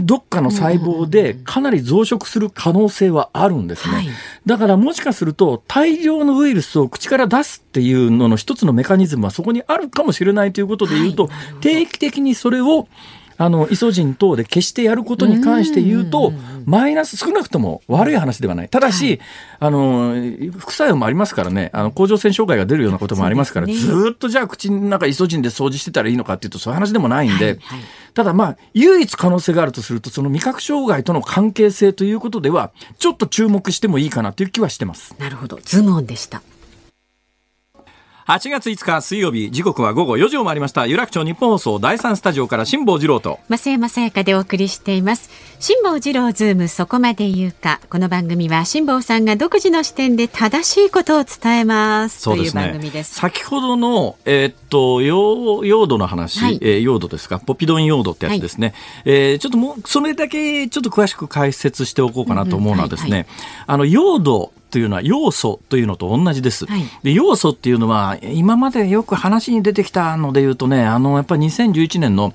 [0.04, 3.96] どっかの細胞でかなり増殖する可能性はあるんですね。
[3.96, 4.08] はい、
[4.46, 11.30] だからもしかすると大量のウイルスを口から出すっていうのの一つのメカニズムはそこにあるかもしれないということで言うと、
[11.62, 12.88] 定期的にそれを
[13.38, 16.34] あの、イソジン等で消してやることに関して言うと、
[16.66, 18.70] マイナス少なくとも悪い話ではない。
[18.70, 19.20] ただし、はい、
[19.60, 20.16] あの、
[20.58, 27.60] 副作用もありますからね、あの、甲状腺障害が出るようなこともありますから、ね、ずっとじゃあ口の中イソジンで掃除してたらいいのかっていうと、そういう話でもないんで、
[28.14, 35.16] ただまあ、唯一可能性があるとすると、その味覚障害との関係性ということでは、ちょっと注目してもいいかなという気はしてます。
[35.20, 35.60] なるほど。
[35.64, 36.42] ズモンでした。
[38.28, 40.88] 8月5日水曜日時刻は午後4時を回りました。
[40.88, 43.40] 有楽町日本放送第3スタジオから辛坊治郎と。
[43.50, 45.30] 増山さやかでお送りしています。
[45.60, 47.80] 辛坊治郎ズームそこまで言うか。
[47.88, 52.24] この番組は辛坊さんが独自の視点で正しいことを伝えます。
[52.24, 53.14] という番組です。
[53.14, 57.38] 先ほどのえー、っと用用土の話、はい、えー、用土ですか？
[57.38, 63.28] ポピドン用土ってやつですね、はい、えー、ちょっともうそれだけちょっと詳しく解説しておこうかなと思うのはですね、
[63.68, 66.66] あの用土というのは要素というのと同じです。
[66.66, 72.34] はい、で要素っていうのは今までよく話に出てきたので言うとねあのやっぱり2011年の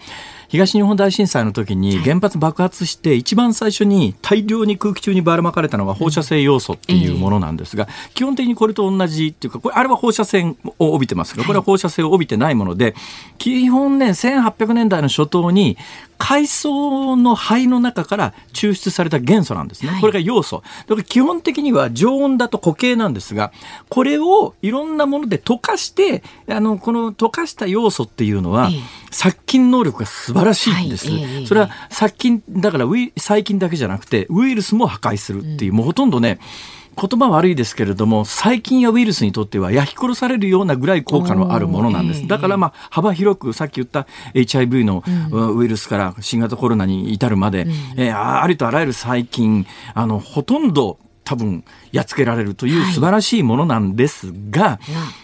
[0.48, 12.94] 東日本大震災の時に原発爆発して一番最初に大量に空気中にばらまかれたのが放射性要素っていうものなんですが、基本的にこれと同じっていうかこれあれは放射線を帯びてますけどこれは放射性を帯びてないもので
[13.36, 15.76] 基本ね1800年代の初頭に
[16.20, 19.96] 海藻の灰の中から抽出された元素なんですね。
[20.02, 20.62] これが要素。
[20.86, 23.52] だから基本的には常温だと固形なんですが、
[23.88, 28.70] これをいろんなもので溶かして、あの、この溶かした要素っていうのは、
[29.10, 31.08] 殺菌能力が素晴らしいんです。
[31.46, 36.38] それは殺菌、だからウイ細菌だけじゃなくて、ウイルスも破壊するっていう、もうほとんどね、
[36.96, 42.26] 言葉悪いですけれども細菌やウイルスにとっては焼き殺されるようなぐらい効果のあるものなんです。
[42.26, 54.78] だからまあ幅広くさっき言った HIV のウイルスから新型コロナに至るまで、うん、えー、ありとあらゆる細菌あのほとんど多分やっつけられるという素晴らしいものなんですが、はい、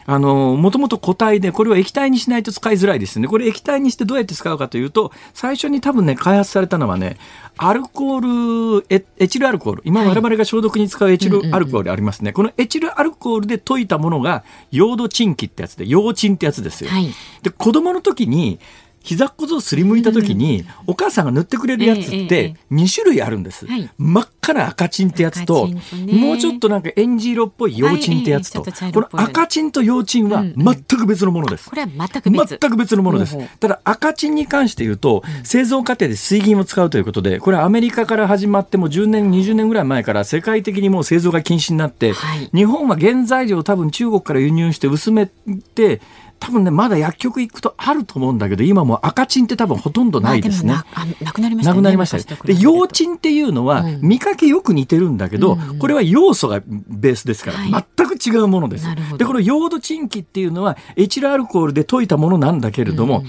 [0.06, 3.28] あのもともと固体でこれは液体にしないと使いづらいですね。
[3.28, 7.16] これ液体にしてどうやって使うかというと最初に多分ね開発されたのはね
[7.56, 9.82] アルコールエエチルアルコール。
[9.84, 16.90] 今我々が消毒に使うエチルアルコールありますね、このエチルアルコールで溶いたものがヨードチンキってやつでヨーチンってやつですよ。
[16.90, 17.08] はい、
[17.42, 18.60] で子供の時に
[19.06, 23.64] 膝小僧すりむいた時に、お母さんが塗ってくれるやつって2種類あるんです。
[23.98, 31.70] 真っ赤な赤チンってやつと、もうちょっとなんかエンジ色っぽい幼稚ってやつと、この赤チンと幼稚は全く別のものです。
[31.70, 32.58] これは全く別。
[32.60, 33.38] 全く別のものです。
[33.60, 42.12] ただ赤チンに関して言うと、製造過程で水銀を使うということで、これはアメリカから始まっても10年、20年ぐらい前から世界的にもう製造が禁止になって、
[42.52, 46.00] 日本は原材料を多分中国から輸入して薄めて、
[46.38, 50.74] 多分ねまだ薬局行くとあると思うんだけど今も赤チンって多分ほとんどないですね。
[50.74, 58.86] まあ、なくなりました、ね、なくなりましたで幼チンっていうのは、見かけよく似てるんだけど、うん、これは要素がベースですから、はい、全く違うものです。
[59.18, 63.26] でこのヨードチンキっていうのはエチルアルコールで溶いたものなんだけれども、うん、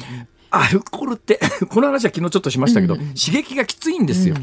[0.51, 1.39] アルコールって
[1.69, 4.35] この話は昨日ちょっとしましたけど、うん、刺激がきついんですよ。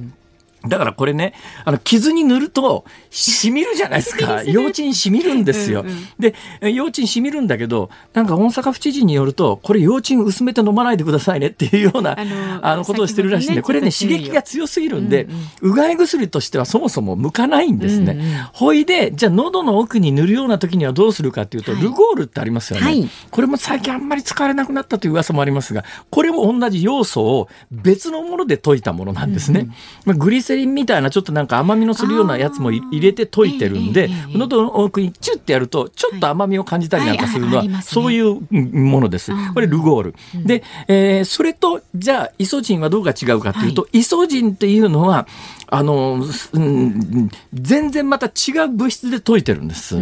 [0.67, 4.43] だからこれね、あの、傷に塗ると、染みるじゃないですか。
[4.47, 5.83] 幼稚に染みるんですよ。
[5.83, 6.35] うんうん、で、
[6.73, 18.13] 幼稚に染みるんだけど、なんか大阪府知事によると、これ幼稚薄めて飲まないでくださいねっていうような、あの、あのことをしてるらしいんで、これね、刺激が強すぎるんで、うんうん、うがい薬としてはそもそも向かないんですね。
[18.13, 23.09] うんうん、ほいで、じゃあ喉の奥に塗るような時にはどうするかっていうと、はい、ルゴールってありますよね、はい。
[23.31, 29.61] これも最近あんまり使われなくなったという噂もありますが、これも同じ要素を別のもので溶いたものなんですね。
[29.61, 29.75] うんうん、
[30.07, 39.33] まあ、グリセリンみたいなちょっとなんか甘みのするようなやつも入れて溶いてるんで、喉の奥にチュッてやると、ちょっと甘みを感じたりなんかするのは、そういうものです。
[39.53, 40.15] これルゴール。
[40.35, 45.27] で、えー、それと、じゃあ、イソジンはどうが違うかというと、イソジンっていうのは、
[45.75, 49.97] あの、うん、全然また違う物質で溶いてるんです。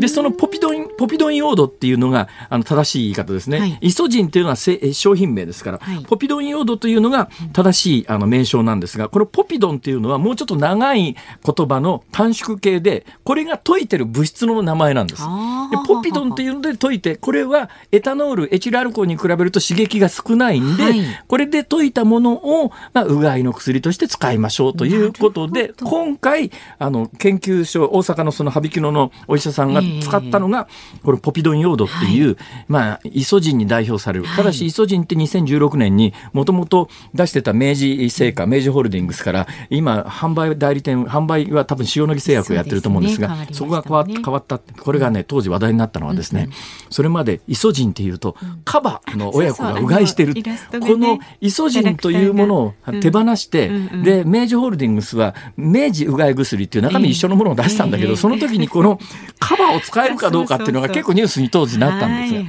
[0.00, 3.58] で、そのポピドン、ポピドンヨードっていうのが、あの、正しい言い方ですね。
[3.58, 11.14] はい、イソジンっていうのは商品名ですから、はい、ポピドンヨードというのが正しいあの名称なんですが、このポピドンっていうのはもうちょっと長い
[11.44, 15.22] 言葉の短縮形で、これが溶いてる物質の名前なんです。
[15.22, 30.68] でポピドンっていうので溶いて、これはエタノール、エチルアルコールに比べると刺激が少ないんで、はい、これで溶いたものを、まあ、うがいの薬として使いましょうということで、今回、あの、研究所、大阪のその羽曳野のお医者さんが使ったのが、
[31.02, 32.36] これポピドンヨードっていう、はい、
[32.68, 34.26] まあ、イソジンに代表される。
[34.36, 44.58] ただし、イソジンって2016年にもともと出してた明治製菓、明治ホールディングスから、今、販売代理店、販売は多分塩野義製薬をやってると思うんですが、そ、ね,、こが変わ変わった。
[44.58, 46.54] これがね、当時話題になったのはですね、うんうん、
[46.90, 50.34] それまでイソジンっていうと、カバの親子がうがいしてる。
[50.34, 50.80] そうそう。
[50.80, 58.98] ね、このイソジンというものを手放して、うんうん、で、明治ホールディングスは明治うがい薬っていう中身一緒のものを出したんだけど、その時にこの
[59.38, 62.44] カバーを使えるかどうかっていうのが結構ニュースに当時なったんですよ。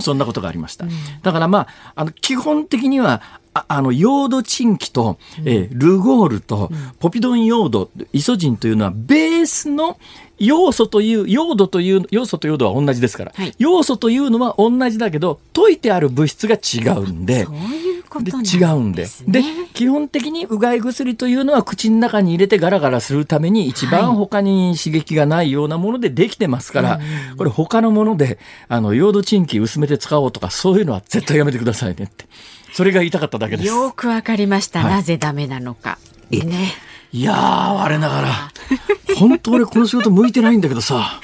[0.00, 0.86] そんなことがありました。
[1.22, 3.22] だからまあ、あの、基本的には
[3.54, 9.96] ああの、ヨードチンキと、えー、ルゴールと、ポピドンヨード、イソジンというのは、ベースの
[10.38, 19.06] 要素という、用土という、要素と用土は同じですから、はい、要素というのは同じだけど、溶いてある物質が違うんで、そういうことで違うんで。
[19.28, 27.00] で、基本的にうがい薬というのは口の中に入れてガラガラするために一番他に刺激がないようなものでできてますから、はい、
[27.36, 32.26] これ他のもので、あの、用土賃金薄めて使おうとか、そういうのは絶対やめてくださいねって。
[32.74, 33.68] それが言いたかっただけです。
[33.68, 34.80] よくわかりました。
[34.80, 35.96] はい、なぜダメなのか。
[36.28, 36.74] ね。
[37.12, 38.52] いやー、我ながら。
[39.14, 41.20] 本当俺この仕事向いてないんだけどさ。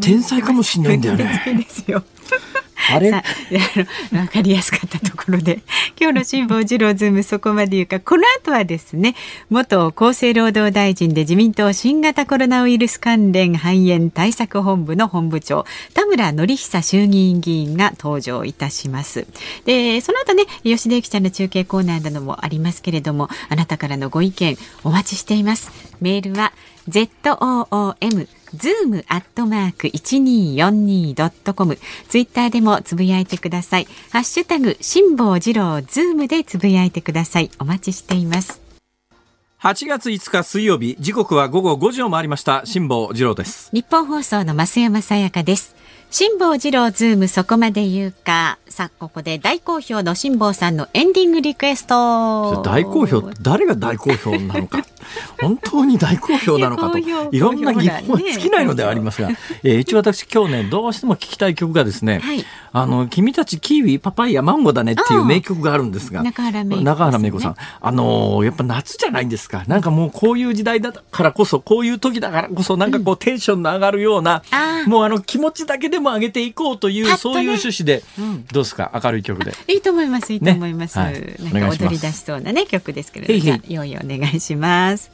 [0.00, 1.40] 天才かもしんないんだよね。
[2.78, 3.22] ですよ。
[4.12, 5.60] あれわかりやすかったところで。
[6.00, 8.00] 今日の辛坊治郎ズームそこまで言うか。
[8.00, 9.14] この後はですね
[9.50, 19.26] 元厚生労働大臣で自民党新型コロナウイルス関連肺炎対策本部の本部長田村憲久衆議院議員が登場いたします。
[19.64, 25.70] でその後ね吉田由紀ちゃんの中継コーナーなどもありますけれどもあなたからのご意見お待ちしています。
[26.00, 26.52] メールは
[26.88, 33.86] ZOOM ズームアットマーク 1242.com ツイッターでもつぶやいてください。
[34.10, 37.50] ハッシュタグ辛坊治郎ズームでつぶやいてください。
[37.58, 38.68] お待ちしています。
[39.60, 45.74] 8月5日水曜日時刻は午後5時を回りました辛坊治郎ですニッポン放送の増山さやかです
[46.10, 52.62] 辛坊治郎ズームそこまで言うかさあここで大好評の辛坊さんのエンディングリクエスト。
[52.62, 54.84] 大好評誰が大好評なのか。
[55.40, 56.98] 本当に大好評なのかと。
[56.98, 59.30] いろんな疑問尽きないのではありますが、
[59.62, 66.22] えー、一応私今日ねどうしても聞きたい曲がですね、はい、あの君たちキウイパパイヤマンゴーだねっていう名曲があるんですが。
[66.22, 69.64] 中原芽子さんあのー、やっぱ夏じゃないんですか。
[69.66, 72.90] なんかもうこういう時代だからこそこういう時だからこそなん。
[72.90, 74.42] かこうテンションの上がるような、
[74.84, 79.00] うん、もうあの気持ちだけでも上げていこうという、ね、そういう趣旨で、うん、どうですか？
[79.02, 79.52] 明るい曲で。
[79.68, 81.04] いいと思いますいいと思います、ね？
[81.04, 83.40] はい、なんか踊り出しそうなね曲ですけれども。
[83.40, 85.10] じゃあ用意お願いします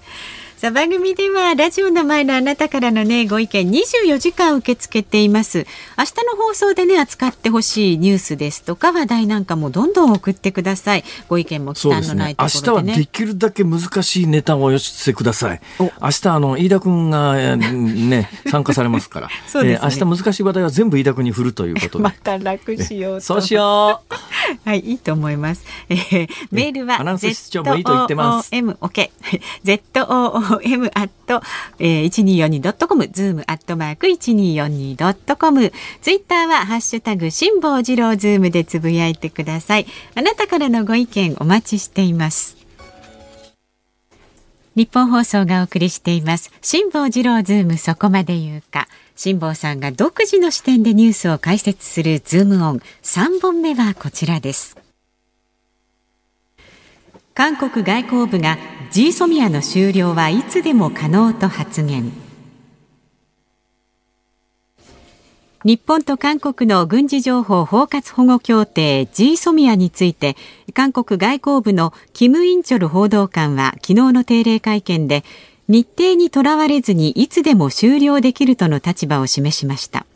[0.57, 5.67] さあ番組ではラジオの前のあなたからのねご意見24時間受け付けています。
[5.99, 11.05] 明日の放送でね扱ってほしいニュースですとか話題なんかもどんどん送ってください。
[11.29, 12.93] ご意見も忌憚のないところで、ね。
[12.93, 15.61] ね、明日はできるだけ難しいネタをお寄せください。
[15.81, 19.31] 明日あの飯田君がね 参加されますから。
[19.49, 21.99] そうです、ね、えー、明日難しい話題は全部飯田君に振るということで。
[22.05, 24.15] また楽しようそうしよう。
[24.65, 28.51] はいいいと思います、えー、メールはアナウンス室長もいいと言ってます。
[28.51, 29.11] ZOOM OK
[29.65, 31.43] ZOOM アット、
[31.79, 39.87] えー、1242.com、ズームアットマーク 1242.com、ツイッターはハッシュタグ辛坊治郎ズームでつぶやいてください。
[40.15, 42.65] あなたからのご意見お待ちしています。
[44.77, 46.51] ニッポン放送がお送りしています。
[46.61, 48.89] 辛坊治郎ズームそこまで言うか。
[49.15, 54.84] 辛坊さんが独自の視点でニュースを解説するズームオン3本目はこちらです。
[57.37, 58.59] 韓国外交部が
[58.93, 62.13] G ソミアの終了はいつでも可能と発言。
[65.65, 70.37] 日本と韓国の軍事情報包括保護協定 G ソミアについて
[70.75, 75.25] 韓国外交部のキム・インチョル報道官は昨日の定例会見で
[75.67, 80.07] 日程にとらわれずにいつでも終了できるとの立場を示しました。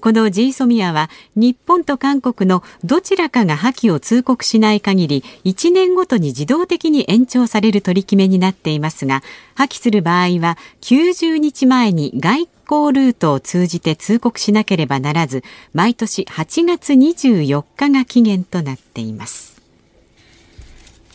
[0.00, 9.22] この G ソミアは日本と韓国のどちらかが破棄を通告しない限り1年ごとに自動的に延長される取り決めになっていますが
[9.54, 19.61] 破棄する場合は90日前に外交ルートを通じて通告しなければならず毎年8月24日が期限となっています。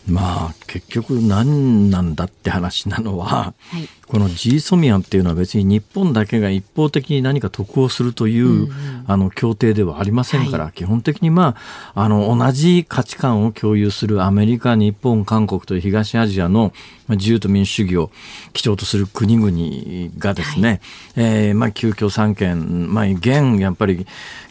[0.08, 11.56] まあ結局何なんだって話なのは、はい、この G ソミアンっていうのは別に日本だけが一方的に何か得をするという、うんうん、あの協定ではありませんから、はい、基本的にま
[11.94, 16.72] ああの同じ価値観を共有するアメリカ、日本、韓国という東アジアの
[17.08, 18.10] 自由と民主主義を
[18.52, 20.80] 基調とする国々がですね、はい、
[21.16, 24.06] えー、まあ旧共産権、まあ現やっぱり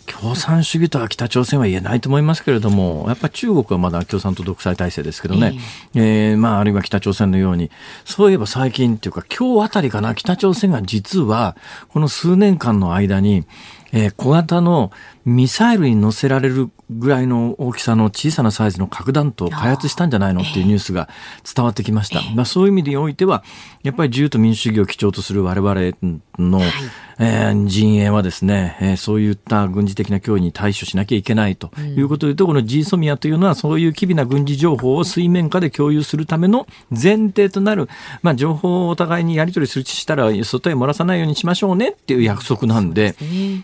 [0.08, 5.60] 共産主義とは北朝鮮は言えないと思いますけれども、やっぱり中国はまだ共産党独裁体制ですけどね、
[5.94, 7.70] えー、えー、まあ、あるいは北朝鮮のように、
[8.06, 11.58] そういえば最近っていうか、今日あたりかな、北朝鮮が実は、
[11.90, 13.46] この数年間の間に、
[13.92, 14.92] えー、小型の
[15.28, 21.10] ミサイルに乗せられるぐらいの大きさの小さなサイズの核弾頭を開発したんじゃないのっていうニュースが
[21.44, 22.22] 伝わってきました。
[22.34, 23.44] まあ、そういう意味においては、
[23.84, 25.98] やっぱり自由と民主主義を基調とする我々
[26.40, 26.62] の、
[27.20, 37.90] えー、陣営はですね、えー、そういった軍事的な脅威に対処しなきゃいけないということで、うん、この G ソミアというのはそういう機微な軍事情報を水面下で共有するための前提となる、
[38.22, 43.16] まあ、情報をお互いにやり取りするしたら外へ漏らさないようにしましょうねっていう約束なんで、で、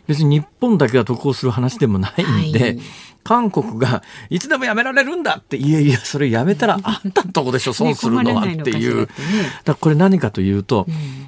[0.08, 2.80] 別に日本だけが得をする話でもないんで、はい。
[3.24, 9.08] 韓国がいつでもやめられるんだって、いやいや、それやめたらあんたのとこでしょ、 損するのはっていう。
[9.63, 10.86] だこれ何かというと、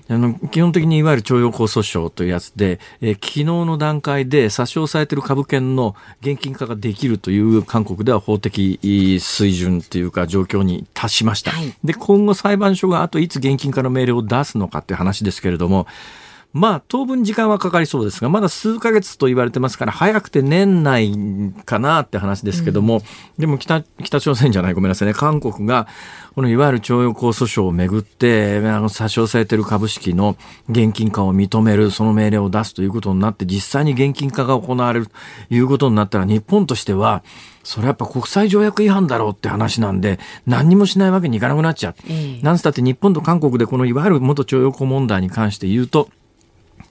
[0.10, 8.80] うん、あの、基本的にいわゆる徴用工訴訟というやつで、えー、昨日の段階で差し押さえてる株券の現金化ができるという韓国では法的
[9.21, 11.52] 水準というか状況に達しました。
[11.52, 15.88] はい、で、今後裁判所があといつ現金化の命令を出すのかっていう話ですけれども、
[16.56, 21.13] まあ、当分時間はかかりそうですが、まだ数ヶ月と言われてますから、早くて年内
[21.65, 23.01] かなって話ですけども、うん、
[23.37, 25.85] でも北、北朝鮮じゃない、ごめんなさいね、韓国が、
[26.33, 30.37] このいわゆる徴用工訴訟をめぐって、あの、差し押さえている株式の
[30.69, 35.13] 現金化を認める、その命令を出すということになって、実際に現金化が行われると
[35.53, 37.21] いうことになったら、日本としては、
[37.65, 41.95] それやっぱ国際条約違反だろうって話なんで、何にもしないわけにいかなくなっちゃう。
[42.08, 42.39] え。
[42.41, 46.08] なんつったって日本と韓国でこのいわゆる元徴用工問題に関して言うと、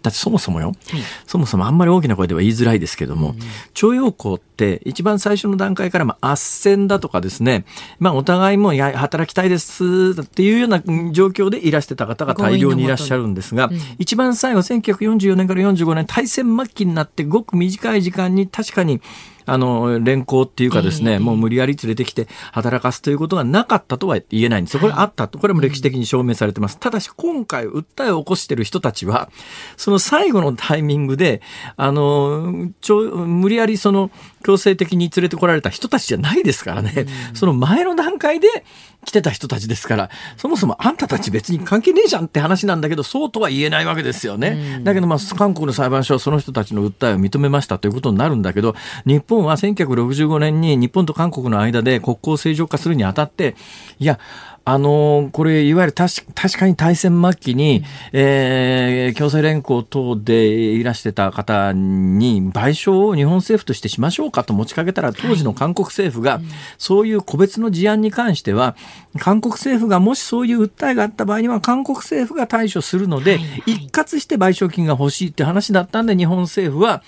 [0.05, 3.39] だってそもそもよ、はい、そもそもあんまり大きな声では言いづらいですけども、うん、
[3.73, 4.54] 徴用工って
[4.85, 7.65] 一番最初の段階からまあ斡旋だとかですね、
[7.99, 10.81] まあお互いもや働きたいですっていうような
[11.13, 19.01] 状況でいらしてた方が大量にいらっしゃるんですが、うん、一番最後1944年から45年大戦末期になってごく短い時間に確かに
[19.47, 24.81] あの、連行っていうかですね、えー、もう無理やり連れてきて働かすということがなかったとは言えないんですよ。
[24.81, 25.39] これあったと。
[25.39, 26.79] これも歴史的に証明されてます。
[26.79, 29.31] ただし今回訴えを起こしている人たちは、
[29.77, 31.43] その最後のタイミングで、
[31.77, 34.11] あの、ちょ無理やりその
[34.45, 37.07] 強制的に連れてこられた人たちじゃないですからね。
[37.35, 38.49] その前の段階で
[39.05, 44.81] 来てた人たちですから、そもそもあんたたち別に関係ねえじゃんって話なんだけど、そうとは言えないわけですよね。
[44.85, 48.75] だけどまあ韓国の裁判所はその人たちの訴えを認めましたということになるんだけど、
[49.05, 53.57] 日本本は1965年に日本と韓国の間で国交正常化するにあたって、
[53.99, 54.19] いや、
[54.67, 57.85] あのこれ、いわゆる確かに大戦末期に、うん、
[58.15, 66.41] えー、共済連行等でいらしてた方に賠償を日本政府としてしましょうかと持ちかけたら、当時の韓国政府が、
[66.79, 68.75] そういう個別の事案に関しては、
[69.19, 77.03] 韓国政府がもしそういう訴えがあった場合には、韓国政府が対処するので、一括して賠償金が欲しいって話だったんで、日本政府は、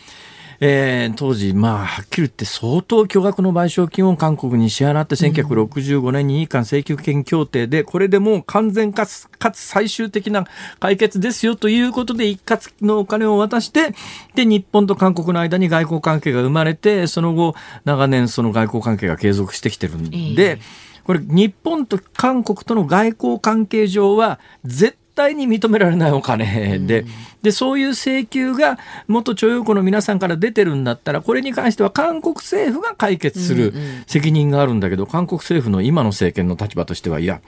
[0.61, 10.47] えー、当時、まあ、はっきり言って相当巨額の賠償金を韓国に支払って、1965年に日韓請求権協定で、これでもう完全かつ、かつ最終的な
[10.81, 13.95] 解決ですよということで、一括のお金を渡して、
[14.35, 17.55] で、日本と韓国の間に外交関係が生まれて、その後、
[17.85, 20.59] 長年その外交関係が継続してきてるんで、
[21.05, 27.05] これ、日本と韓国との外交関係上は、絶対に認められないお金で、
[27.43, 33.73] で、そういう請求が元徴用工の皆さんから出てるんだったら、これに関しては韓国政府が解決する
[34.07, 37.41] 責任があるんだけど、韓国政府の今の政権の立場としては、いや、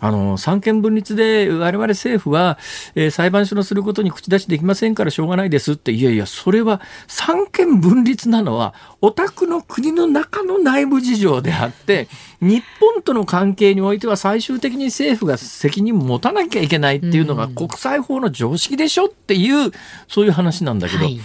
[0.00, 2.58] あの、三権分立で我々政府は、
[2.94, 12.08] えー、裁判所のすることに口出しできませんからしょうがないですって、いやいや、それは三権分立なのは、お宅の国の中の内部事情であって、
[12.40, 19.70] 日本との関係においては最終的に政府が責任を持たなきゃいけないっていうのが国際法の常識でしょっていう、
[20.08, 21.20] そういう話なんだけど、はい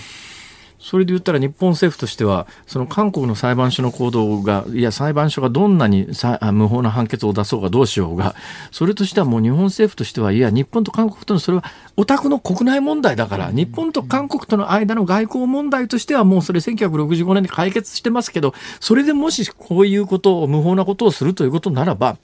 [0.86, 6.07] それで言ったら日本政府としては、その韓国の裁判所の行動が、いや、裁判所がどんなに
[6.51, 8.36] 無法な判決を出そうがどうしようが、
[8.71, 11.63] それとしてはもう日本政府としては、いや、日本と韓国とのそれは
[11.97, 22.17] お宅の国内問題だから、日本と韓国との間の外交問題としてはもうそれ1965年で解決してますけど、それでもしこういうことを、無法なことをするということならば、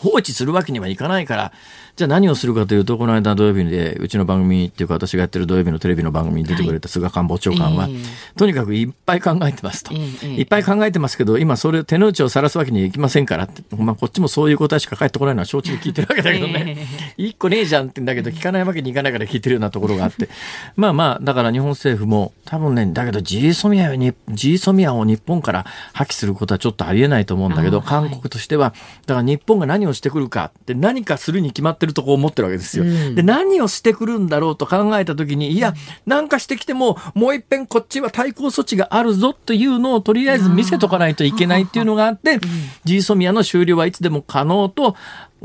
[0.00, 1.52] 放置するわけにはいかないから、
[1.96, 8.04] じゃあ何をするかというと、この間土曜日で、うちの番組っていうか私がやってる土曜日のテレビの番組に出てくれた菅官房長官は、はいえー、
[8.36, 16.86] とにかくいっぱい考えてますと、えー、いっぱい考えてますけど、今それ手の内を晒すわけにはいきませんからって、まあこっちもそういう答えしか返ってこないのは承知で聞いてるわけだけどね、
[17.16, 20.28] 一、個ねえじゃんってんだけど、聞かないわけにいかないから聞いてるようなところがあって、
[20.76, 28.74] まあまあ、だから日本政府も多分ね、だけど G ソミアに、G ソミアを日本から破棄することはちょっとありえないと思うんだけど、韓国としては、
[29.06, 33.14] だから日本が何をしてくるかって何かするに決まってるとこ思ってるわけですですよ。
[33.14, 35.74] で、何をしてくるんだろうと考えたときに、いや、
[36.04, 42.40] なんかしてきても、もう一遍こっちは対抗措置があるぞというのをとりあえず見せとかないといけないっていうのがあって、
[42.84, 44.96] G ソミアの終了はいつでも可能と、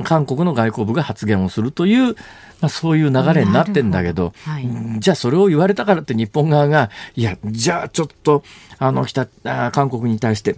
[0.03, 2.15] 韓国の外交部が発言をするという、
[2.61, 4.67] まあ、そういう流れになってんだけど、はい、
[4.99, 8.43] じゃあそれを言われたからって日本側が、いや、じゃあちょっと、
[8.77, 10.55] あの、北、あ韓国に対して、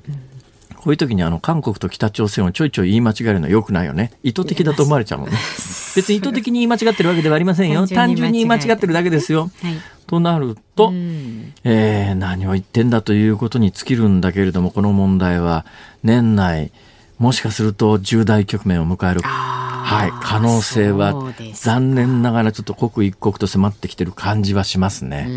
[0.83, 4.11] こういう時にあの韓国と北朝鮮をちょいちょい言い間違えるのはよくないよね。
[4.21, 5.37] 意図的だと思われちゃうもんね。
[5.95, 7.87] 別に意図的に言い間違ってるわけではありませんよ。
[7.87, 9.49] 単純に言い間違ってるだけですよ。
[9.61, 9.75] はい、
[10.07, 10.91] となると、
[11.63, 15.65] えー、何を言ってんだということに尽きるんだけれども、この問題は
[16.03, 16.73] 年内、
[17.19, 19.21] もしかすると重大局面を迎える。
[19.21, 21.13] はい、可能性は
[21.53, 25.27] 残念ながらちょっと刻一刻と迫ってきてる感じはしますね。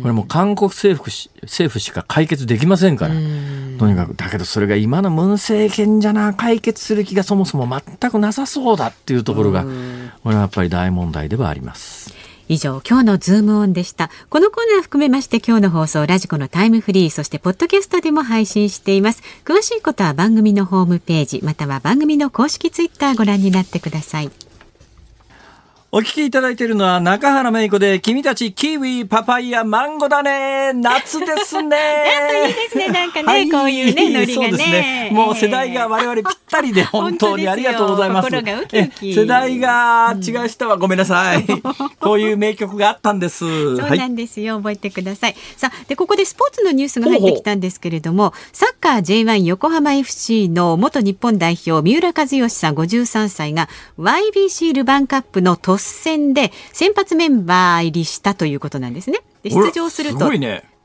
[0.00, 1.10] これも韓国政府
[1.42, 3.14] 政府しか解決できませんから。
[3.14, 9.64] とにかく、だけどそれが今のムン政権じゃな、解決する気がそもそも全くなさそうだっていうところが、
[10.22, 12.14] これはやっぱり大問題ではあります。
[12.48, 14.10] 以上、今日のズームオンでした。
[14.28, 19.22] このコーナー含めまして今日の放送、ラジコのタイムフリー、そしてポッドキャストでも配信しています。
[19.44, 24.30] 詳しいことは番組のホームページ、または番組の公式ツイッターご覧になってください。
[25.96, 30.72] お聞きいただいているのは中原芽子で、君たちキウイ、パパイヤ、マンゴだね。
[30.72, 31.76] 夏ですね。
[32.48, 32.88] いいですね。
[32.88, 34.56] なんかね、はい、こういうね、ノリがね。
[34.56, 38.26] ねもう世代が我々ぴったりで、本当にありがとうございます。
[38.26, 41.46] ウキウキ世代が違う人はごめんなさい。
[42.00, 43.44] こういう名曲があったんです。
[43.78, 44.56] そうなんですよ。
[44.56, 45.36] 覚えてください。
[45.56, 59.18] さあ、で、ここでスポーツのニュースが入ってきたんですけれども、サッカー J1 横浜 FC の元日本代表、三浦知良さん53歳が YBC ルヴァンカップのトス戦で先発メンバー入りしたということなんですね。
[59.42, 60.30] で出場すると。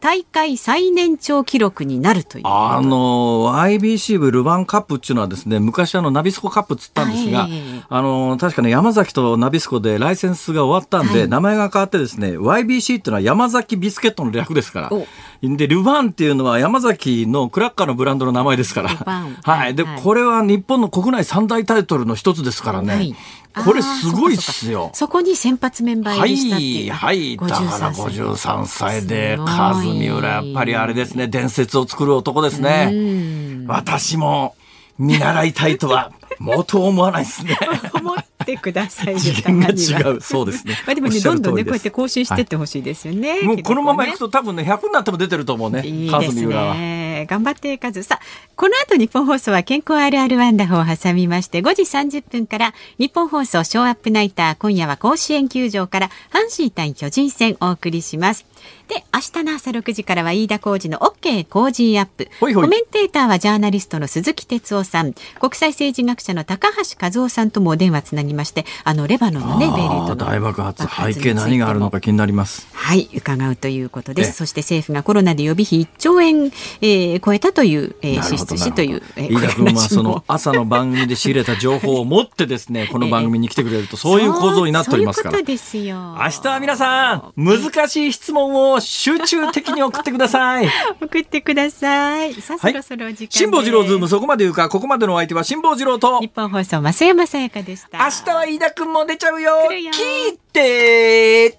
[0.02, 7.50] 大会最年長記録になるというあの IBC 部ルヴァンカップっていうのはですね昔あのナビスコカップっつったんですが、
[7.90, 14.90] あの確かね山崎とナビスコでライセンスが終わったんで、はい、名前が変わってですね YBC っていうのは山崎ビスケットの略ですから。
[14.90, 18.90] でルヴァンっていうのは山崎のクラッカーのブランドの名前ですから。
[18.90, 23.16] はい、で、はい、これは日本の国内三大タイトルの一つですからね、はい
[23.54, 24.92] これすごいっすよ。
[24.94, 26.66] そこに先発メンバー入りしたって。
[26.92, 27.38] はい、はい。
[27.38, 33.66] だから53歳で、カズミウラ、やっぱりあれですね、伝説を作る男ですね。
[33.68, 34.56] 私も
[34.98, 37.58] 見習いたいとは、 もと思わないですね。
[37.94, 40.22] 思ってください自分が違う。
[40.22, 40.76] そうですね。
[40.86, 43.32] まあでもね、どんどんね、こうやって更新してってほしいですよね。
[43.32, 45.82] はい、もうこのままいくと多分ね、100になっても出てると思うね。
[45.86, 47.09] いいですね。
[47.26, 48.20] 頑張ってカズさ
[48.56, 58.46] この後日本放送は健康あるあるワンダフを挟みまして5時30分から日本放送ショーアップナイター今夜は甲子園球場から阪神対巨人戦お送りします。
[58.90, 62.28] で明日の朝6時からは飯田浩二の OK 工事アップ。
[62.40, 65.14] コメンテーターはジャーナリストの鈴木哲夫さん。
[65.40, 70.88] 国際政治学者の高橋和夫さんともお電話つなぎましてあのレバノンのねベイルートの大爆発。
[70.88, 72.68] 背景何があるのか気になります。
[72.74, 74.34] はい伺うということです。
[74.34, 76.46] そして政府がコロナで予備費1兆円、
[76.82, 90.68] えー、超えたという、えー、支出しという、えー、飯田君はその朝の番組で仕入れた情報を持ってですね この番組に来てくれるとそういう構造になっておりますから、えー、ですよ明日は皆さん難しい質問を集中的に送ってください。
[91.02, 92.34] 送ってください。
[92.34, 96.20] さあ、そろそろ時間辛坊治郎ズーム、そこまで言うか、ここまでのお相手は辛坊治郎と。
[96.20, 97.98] 日本放送、増山さやかでした。
[97.98, 99.72] 明日は飯田くんも出ちゃうよ。
[99.72, 101.52] よ聞いて、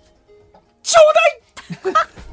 [0.83, 1.01] ちょ
[1.83, 2.21] うだい